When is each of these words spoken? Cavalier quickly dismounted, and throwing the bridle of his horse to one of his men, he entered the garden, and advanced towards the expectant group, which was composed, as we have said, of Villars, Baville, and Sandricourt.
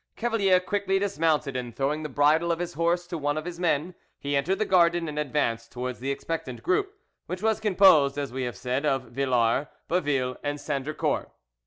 Cavalier 0.15 0.59
quickly 0.59 0.97
dismounted, 0.97 1.55
and 1.55 1.75
throwing 1.75 2.01
the 2.01 2.09
bridle 2.09 2.51
of 2.51 2.57
his 2.57 2.73
horse 2.73 3.05
to 3.05 3.19
one 3.19 3.37
of 3.37 3.45
his 3.45 3.59
men, 3.59 3.93
he 4.19 4.35
entered 4.35 4.57
the 4.57 4.65
garden, 4.65 5.07
and 5.07 5.19
advanced 5.19 5.71
towards 5.71 5.99
the 5.99 6.09
expectant 6.09 6.63
group, 6.63 6.95
which 7.27 7.43
was 7.43 7.59
composed, 7.59 8.17
as 8.17 8.33
we 8.33 8.41
have 8.41 8.57
said, 8.57 8.83
of 8.83 9.11
Villars, 9.11 9.67
Baville, 9.87 10.37
and 10.41 10.59
Sandricourt. 10.59 11.29